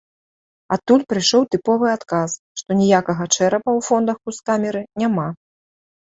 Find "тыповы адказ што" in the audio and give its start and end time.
1.55-2.77